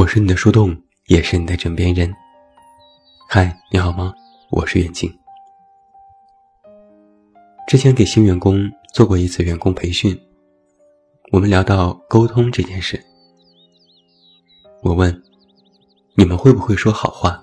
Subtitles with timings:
[0.00, 0.74] 我是你的树洞，
[1.08, 2.10] 也是你的枕边人。
[3.28, 4.14] 嗨，你好吗？
[4.50, 5.14] 我是远近。
[7.68, 8.58] 之前给新员工
[8.94, 10.18] 做过一次员工培训，
[11.32, 12.98] 我们聊到沟通这件事。
[14.80, 15.22] 我问：
[16.14, 17.42] 你们会不会说好话？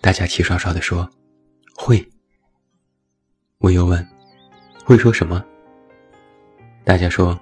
[0.00, 1.08] 大家齐刷刷的说
[1.76, 2.04] 会。
[3.58, 4.04] 我又问：
[4.84, 5.44] 会说什么？
[6.84, 7.38] 大家说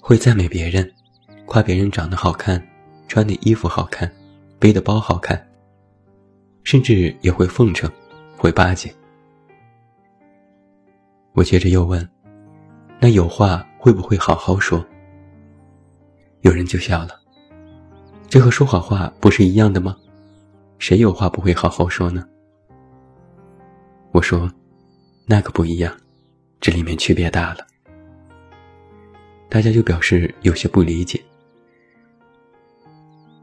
[0.00, 0.90] 会赞美别人，
[1.44, 2.66] 夸别人长得好看。
[3.10, 4.08] 穿的衣服好看，
[4.60, 5.44] 背的包好看，
[6.62, 7.90] 甚至也会奉承，
[8.36, 8.88] 会巴结。
[11.32, 12.08] 我接着又问
[13.02, 14.86] ：“那有话会不会好好说？”
[16.42, 17.20] 有人就笑了
[18.30, 19.96] ：“这和说好话不是一样的吗？
[20.78, 22.24] 谁有话不会好好说呢？”
[24.14, 24.48] 我说
[25.26, 25.92] ：“那可不一样，
[26.60, 27.66] 这里面区别大了。”
[29.50, 31.20] 大家就表示有些不理解。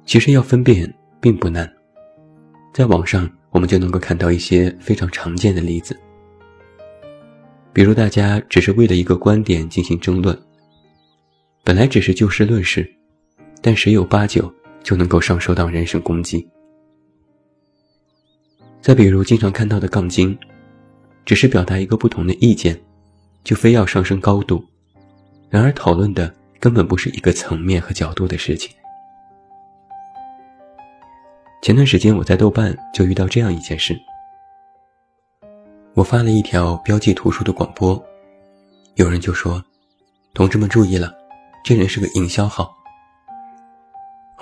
[0.07, 1.69] 其实要分辨并不难，
[2.73, 5.99] 在网上我们就能够看到一些非常常见的例子。
[7.73, 10.35] 比如大家只是为了一个观点进行争论，
[11.61, 12.89] 本来只是就事论事，
[13.61, 16.47] 但十有八九就能够上升到人身攻击。
[18.81, 20.35] 再比如经常看到的杠精，
[21.25, 22.79] 只是表达一个不同的意见，
[23.43, 24.63] 就非要上升高度，
[25.49, 28.71] 然而讨论的根本不是一个层面和角度的事情。
[31.67, 33.93] 前段时间我在豆瓣就遇到这样一件事，
[35.95, 38.01] 我发了一条标记图书的广播，
[38.95, 39.61] 有人就说
[40.33, 41.13] ：“同志们注意了，
[41.65, 42.73] 这人是个营销号。”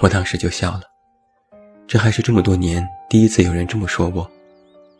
[0.01, 0.81] 我当时就笑了，
[1.87, 4.29] 这还是这么多年第一次有人这么说我，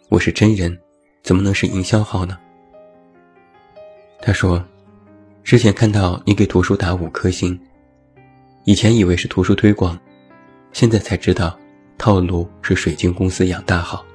[0.09, 0.75] 我是真人，
[1.21, 2.39] 怎么能是营销号呢？
[4.19, 4.65] 他说
[5.45, 7.55] ：“之前看到你给图书打五颗星，
[8.63, 9.95] 以前以为是图书推广，
[10.73, 11.55] 现在才知道。”
[11.97, 14.05] 套路是水晶公司养大号，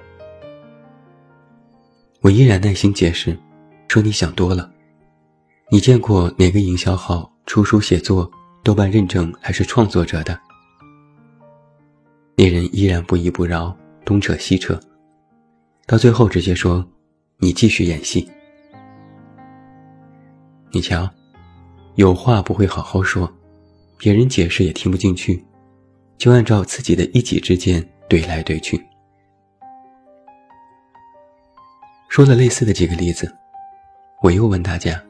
[2.20, 3.36] 我依然耐心解释，
[3.88, 4.70] 说你想多了。
[5.70, 8.30] 你见过哪个营销号出书写作
[8.62, 10.38] 豆瓣认证还是创作者的？
[12.36, 14.78] 那人依然不依不饶，东扯西扯，
[15.86, 16.86] 到最后直接说
[17.38, 18.28] ：“你继续演戏。”
[20.70, 21.08] 你瞧，
[21.96, 23.32] 有话不会好好说，
[23.98, 25.44] 别人解释也听不进去。
[26.20, 28.78] 就按照自己的一己之见怼来怼去，
[32.10, 33.34] 说了类似的几个例子，
[34.20, 35.02] 我又问大家：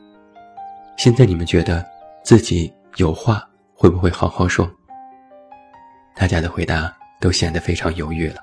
[0.97, 1.85] 现在你们觉得
[2.23, 3.45] 自己有话
[3.75, 4.71] 会不会好好说？
[6.15, 8.37] 大家的回答都显得非常犹豫了。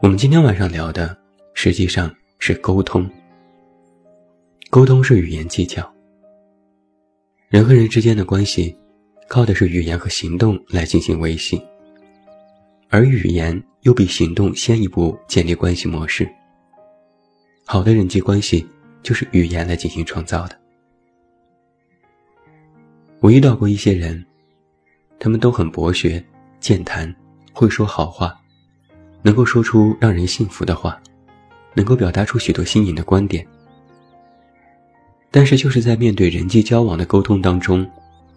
[0.00, 1.16] 我们今天晚上聊的
[1.54, 3.10] 实际上是沟通，
[4.70, 5.93] 沟通是语言技巧。
[7.54, 8.76] 人和人之间的关系，
[9.28, 11.62] 靠的是语言和行动来进行维系，
[12.88, 16.28] 而语言又比行动先一步建立关系模式。
[17.64, 18.66] 好的人际关系
[19.04, 20.60] 就是语言来进行创造的。
[23.20, 24.26] 我遇到过一些人，
[25.20, 26.20] 他们都很博学、
[26.58, 27.14] 健谈，
[27.52, 28.36] 会说好话，
[29.22, 31.00] 能够说出让人信服的话，
[31.72, 33.46] 能够表达出许多新颖的观点。
[35.36, 37.84] 但是，就是在面对人际交往的沟通当中，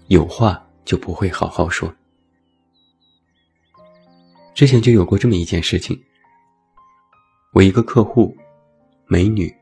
[0.08, 1.94] 有话就不会好好说。
[4.56, 5.96] 之前就有过这么一件事情：
[7.54, 8.36] 我一个客户，
[9.06, 9.56] 美女，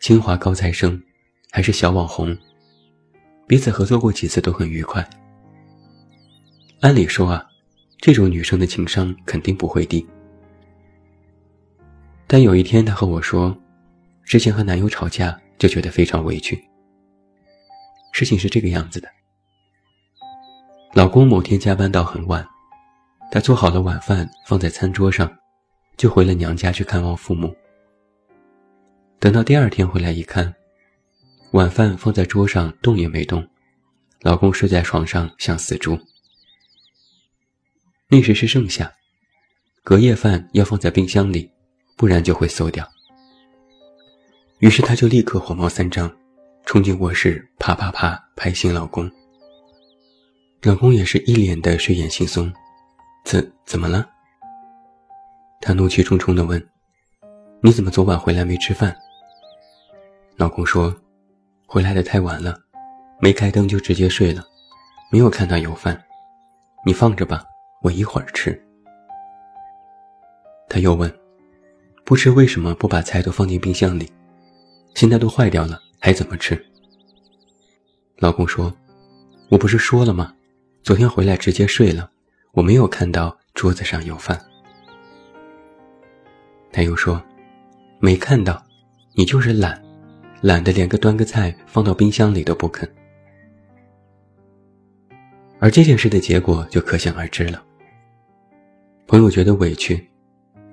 [0.00, 1.02] 清华高材生，
[1.50, 2.36] 还是小网红，
[3.46, 5.02] 彼此合作过几次都很愉快。
[6.80, 7.42] 按理说啊，
[8.02, 10.06] 这种女生的情商肯定不会低。
[12.26, 13.56] 但有一天，她和我说，
[14.26, 16.62] 之前和男友吵架，就觉得非常委屈。
[18.12, 19.08] 事情是这个样子的：
[20.94, 22.46] 老公某天加班到很晚，
[23.30, 25.34] 他做好了晚饭放在餐桌上，
[25.96, 27.54] 就回了娘家去看望父母。
[29.18, 30.54] 等到第二天回来一看，
[31.52, 33.48] 晚饭放在桌上动也没动，
[34.20, 35.98] 老公睡在床上像死猪。
[38.08, 38.92] 那时是盛夏，
[39.82, 41.50] 隔夜饭要放在冰箱里，
[41.96, 42.86] 不然就会馊掉。
[44.58, 46.14] 于是他就立刻火冒三丈。
[46.64, 49.10] 冲进卧室，啪啪啪拍醒老公。
[50.62, 52.50] 老公也是一脸的睡眼惺忪，
[53.24, 54.08] 怎怎么了？
[55.60, 56.64] 他怒气冲冲地问
[57.60, 58.96] ：“你怎么昨晚回来没吃饭？”
[60.36, 60.94] 老公说
[61.66, 62.58] ：“回来的太晚了，
[63.20, 64.42] 没开灯就直接睡了，
[65.10, 66.00] 没有看到有饭。
[66.86, 67.44] 你放着吧，
[67.82, 68.58] 我一会儿吃。”
[70.70, 71.12] 他又问
[72.02, 74.10] ：“不吃为什么不把菜都放进冰箱里？
[74.94, 76.60] 现在都坏掉了。”还怎么吃？
[78.18, 78.74] 老公说
[79.48, 80.34] ：“我不是说了吗？
[80.82, 82.10] 昨天回来直接睡了，
[82.50, 84.36] 我没有看到桌子上有饭。”
[86.72, 87.22] 他又说
[88.02, 88.60] ：“没看到，
[89.14, 89.80] 你就是懒，
[90.40, 92.92] 懒得连个端个菜放到冰箱里都不肯。”
[95.60, 97.62] 而这件事的结果就可想而知了。
[99.06, 100.04] 朋友觉得委屈，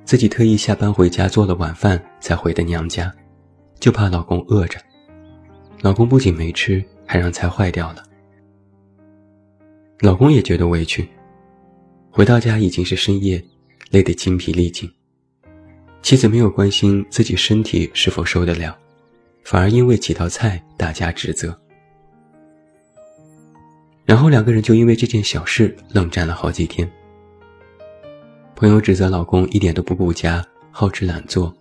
[0.04, 3.14] 自己特意下班回家做了晚饭才回的娘家，
[3.80, 4.80] 就怕老公饿着。
[5.81, 8.04] 老公不仅没吃，还让菜坏掉了。
[10.02, 11.08] 老公也觉得委屈，
[12.10, 13.42] 回到家已经是深夜，
[13.92, 14.92] 累得精疲力尽。
[16.02, 18.78] 妻子没有关心自己身体是否受得了，
[19.44, 21.58] 反而因为几道菜大加指责。
[24.06, 26.90] 然后两个人就因为这件小事冷战了好几天。
[28.56, 31.54] 朋友指责老公一点都不顾家，好吃懒做；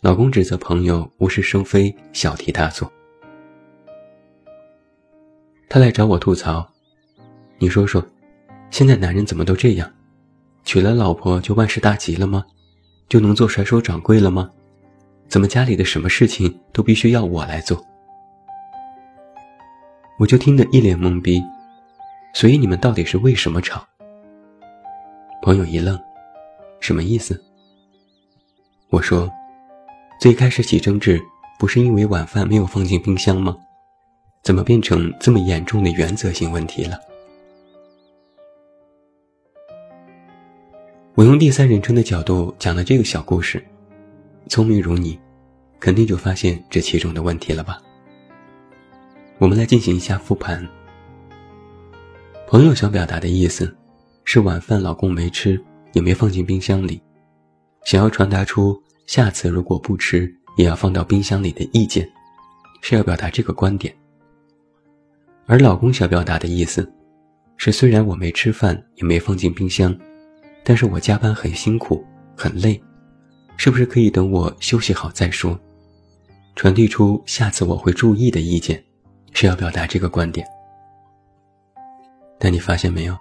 [0.00, 2.90] 老公指责朋友无事生非，小题大做。
[5.68, 6.66] 他来找我吐槽
[7.58, 8.04] ：“你说说，
[8.70, 9.90] 现在男人怎么都这样？
[10.64, 12.44] 娶了老婆就万事大吉了吗？
[13.08, 14.50] 就能做甩手掌柜了吗？
[15.28, 17.84] 怎么家里的什么事情都必须要我来做？”
[20.18, 21.42] 我就听得一脸懵逼。
[22.32, 23.86] 所以你们到底是为什么吵？
[25.42, 25.98] 朋友一愣，
[26.80, 27.42] 什么意思？
[28.90, 29.30] 我说，
[30.20, 31.20] 最开始起争执
[31.58, 33.56] 不是因为晚饭没有放进冰箱吗？
[34.46, 36.96] 怎么变成这么严重的原则性问题了？
[41.16, 43.60] 我用第三人称的角度讲了这个小故事，
[44.48, 45.18] 聪明如你，
[45.80, 47.82] 肯定就发现这其中的问题了吧？
[49.38, 50.64] 我们来进行一下复盘。
[52.46, 53.76] 朋友想表达的意思，
[54.22, 55.60] 是晚饭老公没吃，
[55.92, 57.02] 也没放进冰箱里，
[57.84, 62.08] 想要传达出下次如果不吃也要放到冰箱里的意见，
[62.80, 63.92] 是要表达这个观点。
[65.46, 66.92] 而老公想表达的意思，
[67.56, 69.96] 是虽然我没吃饭也没放进冰箱，
[70.64, 72.04] 但是我加班很辛苦
[72.36, 72.80] 很累，
[73.56, 75.58] 是不是可以等我休息好再说？
[76.56, 78.82] 传递出下次我会注意的意见，
[79.32, 80.44] 是要表达这个观点。
[82.38, 83.16] 但你发现没有，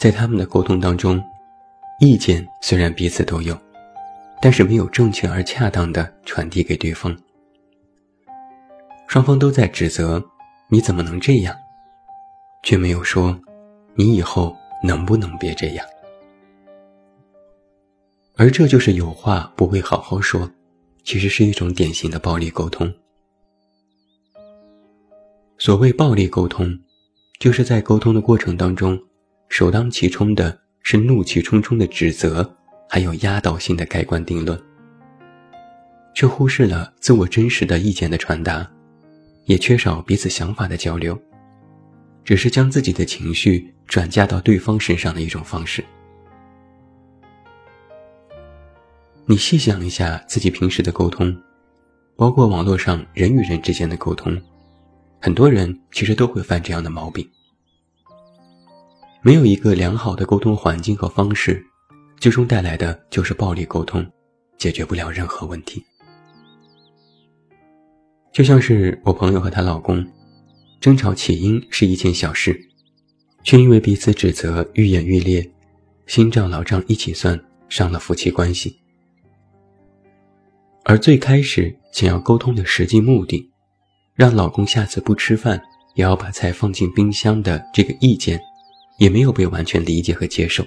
[0.00, 1.22] 在他们的沟通当中，
[2.00, 3.58] 意见虽然彼此都有，
[4.40, 7.14] 但是没有正确而恰当的传递给对方。
[9.06, 10.24] 双方都在指责
[10.70, 11.54] 你怎么能这样，
[12.62, 13.38] 却没有说
[13.94, 15.86] 你以后能不能别这样。
[18.36, 20.50] 而这就是有话不会好好说，
[21.02, 22.90] 其实是一种典型的暴力沟通。
[25.58, 26.78] 所谓暴力沟通。
[27.38, 29.00] 就是在沟通的过程当中，
[29.48, 32.54] 首当其冲的是怒气冲冲的指责，
[32.86, 34.62] 还有压倒性的盖棺定论，
[36.14, 38.70] 却忽视了自我真实的意见的传达，
[39.44, 41.20] 也缺少彼此想法的交流，
[42.24, 45.84] 只是将自己的情绪转嫁到对方身上的一种方式。
[49.26, 51.36] 你细想一下自己平时的沟通，
[52.16, 54.40] 包括网络上人与人之间的沟通。
[55.20, 57.28] 很多人其实都会犯这样的毛病。
[59.22, 61.62] 没有一个良好的沟通环境和方式，
[62.18, 64.04] 最终带来的就是暴力沟通，
[64.56, 65.84] 解决不了任何问题。
[68.32, 70.06] 就像是我朋友和她老公，
[70.80, 72.58] 争吵起因是一件小事，
[73.42, 75.50] 却因为彼此指责愈演愈烈，
[76.06, 78.78] 新账老账一起算，伤了夫妻关系。
[80.84, 83.48] 而最开始想要沟通的实际目的。
[84.16, 85.58] 让老公下次不吃饭
[85.94, 88.38] 也要把菜放进冰箱的这个意见，
[88.98, 90.62] 也没有被完全理解和接受。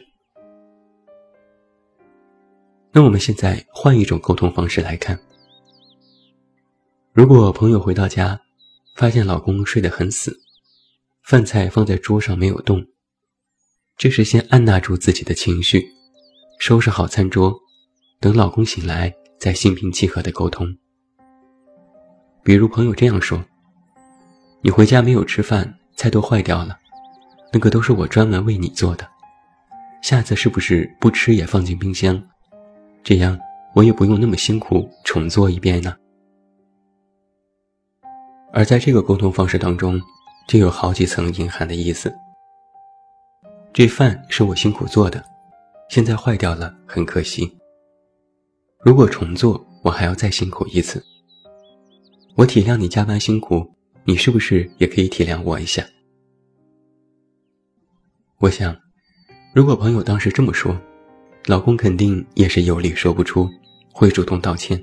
[2.91, 5.20] 那我们现在换一种沟通方式来看：
[7.13, 8.41] 如果朋友回到家，
[8.96, 10.36] 发现老公睡得很死，
[11.22, 12.84] 饭菜放在桌上没有动，
[13.96, 15.86] 这时先按捺住自己的情绪，
[16.58, 17.55] 收拾好餐桌，
[18.20, 20.75] 等老公醒来再心平气和的沟通。
[22.43, 23.46] 比如朋友这样说
[24.63, 26.79] ：“你回家没有吃饭，菜都坏掉了，
[27.51, 29.08] 那个都是我专门为你做的，
[30.01, 32.20] 下次是不是不吃也放进冰箱？
[33.03, 33.39] 这样
[33.75, 35.96] 我也不用那么辛苦重做一遍呢。”
[38.56, 40.00] 而在这个沟通方式当中，
[40.48, 42.14] 就有好几层隐含的意思。
[43.74, 45.24] 这饭是我辛苦做的，
[45.90, 47.52] 现在坏掉了，很可惜。
[48.86, 51.04] 如果重做，我还要再辛苦一次。
[52.36, 53.68] 我体谅你加班辛苦，
[54.04, 55.84] 你是不是也可以体谅我一下？
[58.38, 58.76] 我想，
[59.56, 60.80] 如果朋友当时这么说，
[61.48, 63.50] 老公肯定也是有理说不出，
[63.92, 64.80] 会主动道歉。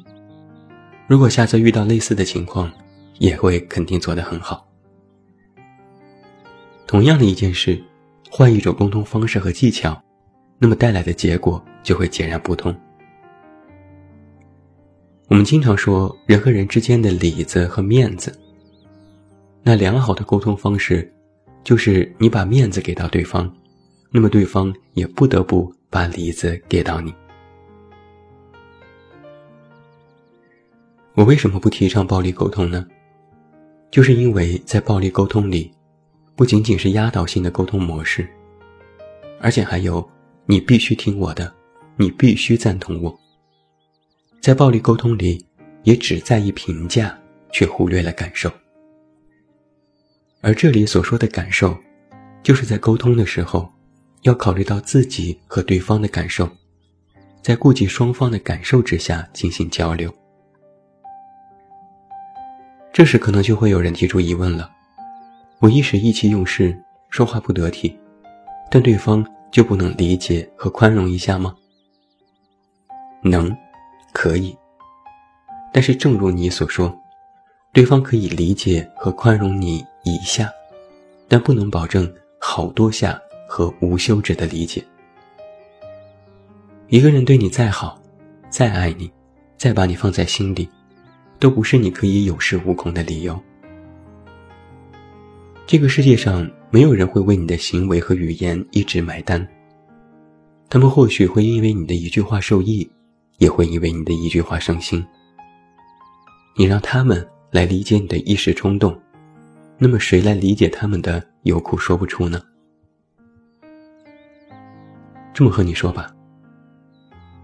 [1.07, 2.73] 如果下次遇到类似的情况，
[3.21, 4.67] 也会肯定做得很好。
[6.87, 7.79] 同样的一件事，
[8.31, 10.03] 换一种沟通方式和技巧，
[10.59, 12.75] 那么带来的结果就会截然不同。
[15.29, 18.37] 我们经常说人和人之间的里子和面子，
[19.63, 21.13] 那良好的沟通方式，
[21.63, 23.53] 就是你把面子给到对方，
[24.11, 27.15] 那么对方也不得不把里子给到你。
[31.15, 32.87] 我为什么不提倡暴力沟通呢？
[33.91, 35.73] 就是因为在暴力沟通里，
[36.37, 38.29] 不仅仅是压倒性的沟通模式，
[39.41, 40.09] 而且还有
[40.47, 41.53] 你必须听我的，
[41.97, 43.21] 你必须赞同我。
[44.41, 45.45] 在暴力沟通里，
[45.83, 47.19] 也只在意评价，
[47.53, 48.51] 却忽略了感受。
[50.41, 51.77] 而这里所说的感受，
[52.43, 53.69] 就是在沟通的时候，
[54.23, 56.49] 要考虑到自己和对方的感受，
[57.43, 60.15] 在顾及双方的感受之下进行交流。
[62.93, 64.71] 这时可能就会有人提出疑问了：
[65.59, 66.79] 我一时意气用事，
[67.09, 67.99] 说话不得体，
[68.71, 71.55] 但对方就不能理解和宽容一下吗？
[73.23, 73.57] 能。
[74.13, 74.55] 可以，
[75.73, 76.93] 但是正如你所说，
[77.73, 80.51] 对方可以理解和宽容你一下，
[81.29, 83.19] 但不能保证好多下
[83.49, 84.85] 和无休止的理解。
[86.89, 88.03] 一个人对你再好，
[88.51, 89.09] 再爱你，
[89.57, 90.69] 再把你放在心里，
[91.41, 93.37] 都不是你可以有恃无恐的理由。
[95.67, 99.45] 这个世界上没有人会为你的行为和语言一直买单，
[100.69, 102.89] 他们或许会因为你的一句话受益。
[103.41, 105.03] 也会因为你的一句话伤心。
[106.55, 108.95] 你让他们来理解你的一时冲动，
[109.79, 112.43] 那么谁来理解他们的有苦说不出呢？
[115.33, 116.15] 这么和你说吧，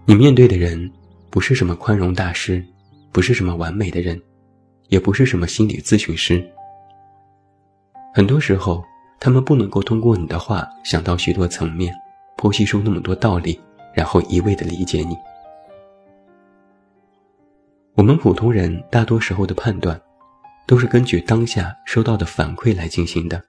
[0.05, 0.93] 你面对的人
[1.31, 2.63] 不是什么宽容大师，
[3.17, 4.21] 不是什么完美的人，
[4.89, 6.47] 也不是什么心理咨询师。
[8.13, 8.85] 很多时候，
[9.19, 11.95] 他们不能够通过你的话想到许多层面，
[12.37, 13.59] 剖析出那么多道理，
[13.95, 15.17] 然后一味的理解你。
[17.95, 19.99] 我们普通人大多时候的判断，
[20.67, 23.43] 都是根据当下收到的反馈来进行的。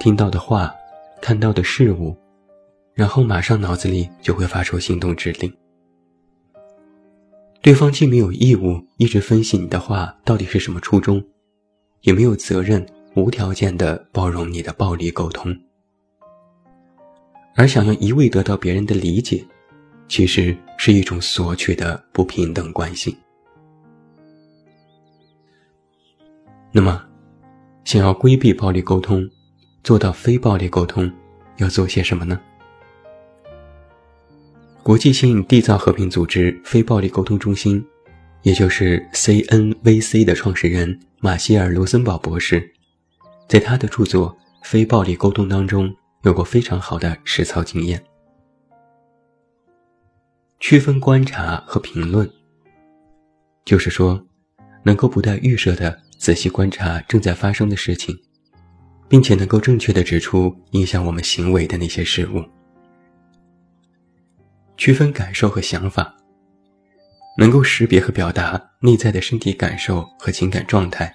[0.00, 0.74] 听到的话，
[1.22, 2.16] 看到的事物，
[2.92, 5.56] 然后马上脑子里就会发出行动指令。
[7.66, 11.20] 对方既没有义务一直分析你的话到底是什么初衷，
[12.02, 15.52] 也没有责任无条件的包容你的暴力沟通，
[17.56, 19.44] 而想要一味得到别人的理解。
[20.06, 23.18] 其实是一种索取的不平等关系。
[26.70, 27.02] 那么，
[27.84, 29.28] 想要规避暴力沟通，
[29.82, 31.10] 做到非暴力沟通，
[31.56, 32.40] 要做些什么呢？
[34.86, 37.84] 国际性缔造和平组织非暴力沟通中心，
[38.42, 42.72] 也就是 CNVC 的创始人马歇尔·罗森堡博士，
[43.48, 44.30] 在他的著作
[44.62, 48.00] 《非暴力沟通》当中，有过非常好的实操经验。
[50.60, 52.30] 区分观察和评论，
[53.64, 54.24] 就是说，
[54.84, 58.16] 能够不带预设的仔细观察正在发生的事情，
[59.08, 62.40] 并且能够正确的指出影响我们行为的那些事物。
[64.76, 66.14] 区分感受和想法，
[67.38, 71.14] 能够识别和表达内在的身体感受和情感状态，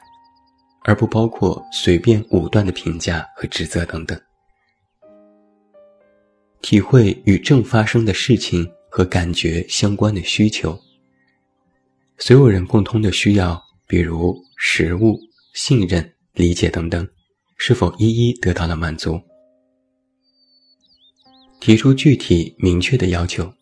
[0.84, 4.20] 而不包括随便武断的评价和指责等等。
[6.62, 8.70] 体会与正发生的事情。
[8.94, 10.78] 和感觉相关的需求，
[12.18, 15.18] 所有人共通的需要，比如食物、
[15.54, 17.08] 信任、理解等等，
[17.56, 19.18] 是否一一得到了满足？
[21.62, 23.54] 提出具体明确的要求，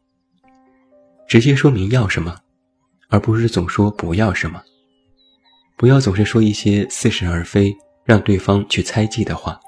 [1.28, 2.34] 直接说明要什么，
[3.10, 4.64] 而不是总说不要什么。
[5.76, 7.76] 不要总是说一些似是而非，
[8.06, 9.60] 让对方去猜忌的话。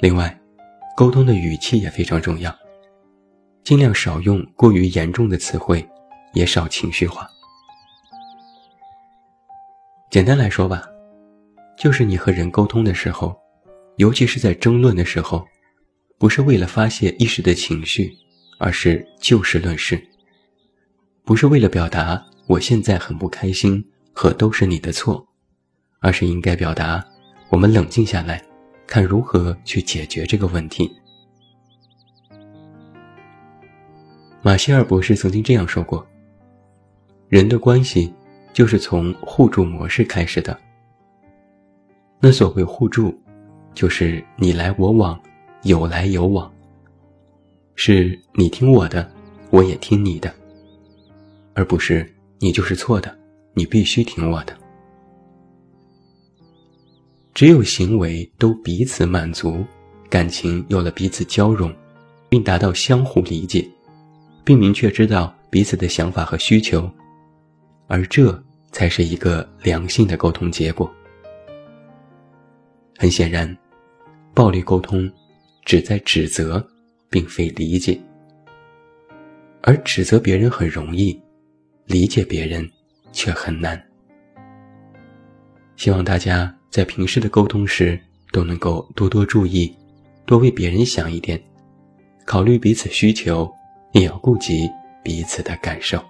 [0.00, 0.34] 另外，
[0.96, 2.54] 沟通的语气也非常重要。
[3.62, 5.86] 尽量少用过于严重的词汇，
[6.32, 7.28] 也少情绪化。
[10.10, 10.82] 简单来说吧，
[11.76, 13.38] 就是你和人沟通的时候，
[13.96, 15.46] 尤其是在争论的时候，
[16.18, 18.16] 不是为了发泄一时的情绪，
[18.58, 19.96] 而是就事论事；
[21.24, 25.26] 不是为了表达我现在很不开心和都是你的错，
[26.00, 27.04] 而是应该表达
[27.50, 28.42] 我们冷静下来，
[28.86, 30.90] 看如何去解决这个问题。
[34.42, 36.06] 马歇尔博士曾经这样说过
[37.28, 38.14] ：“人的关系
[38.52, 40.58] 就是从互助模式开始的。
[42.20, 43.20] 那所谓互助，
[43.74, 45.20] 就是你来我往，
[45.66, 46.50] 有来有往。
[47.74, 49.10] 是你听我的，
[49.50, 50.32] 我也听你的，
[51.54, 52.08] 而不是
[52.38, 53.14] 你就是错的，
[53.52, 54.56] 你必须听我的。
[57.34, 59.62] 只有行为都彼此满足，
[60.08, 61.74] 感情有了彼此交融，
[62.28, 63.68] 并达到相互理解，
[64.44, 66.88] 并明确知道彼此的想法和需求，
[67.88, 70.90] 而这才是一个良性的沟通结果。
[72.96, 73.54] 很显然，
[74.32, 75.10] 暴力沟通
[75.66, 76.64] 只在指责，
[77.10, 78.00] 并非理解。
[79.62, 81.20] 而指责别人很容易，
[81.86, 82.66] 理解别人
[83.10, 83.82] 却很难。
[85.74, 89.76] 希望大家在平时的沟通时都能够多多注意，
[90.24, 91.42] 多为别人想一点，
[92.24, 93.52] 考虑彼此需求，
[93.90, 94.70] 也要顾及
[95.02, 96.00] 彼此的感受。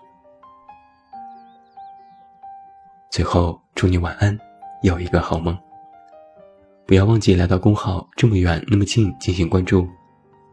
[3.11, 4.39] 最后，祝你晚安，
[4.83, 5.59] 有一个好梦。
[6.87, 9.89] 不要忘记来到公号，这么远那么近进行关注，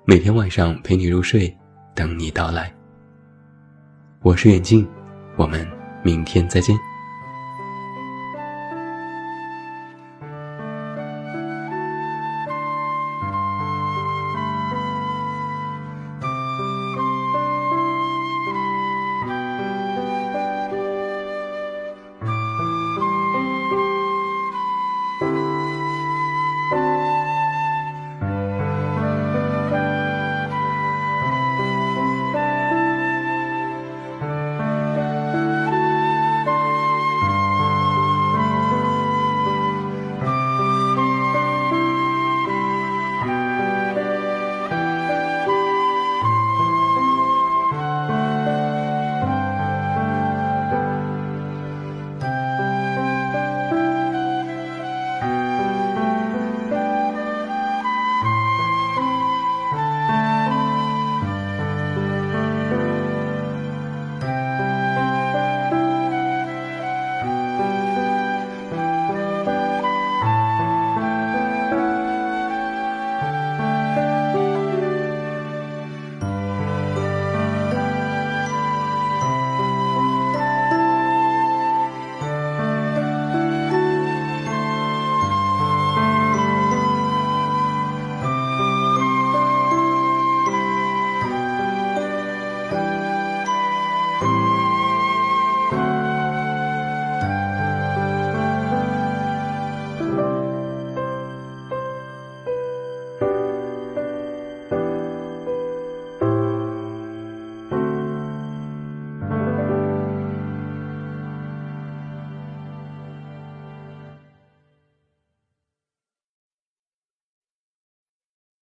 [0.03, 1.55] 每天晚上陪你入睡，
[1.93, 2.73] 等你到来。
[4.23, 4.87] 我是远近，
[5.37, 5.63] 我们
[6.03, 6.75] 明天再见。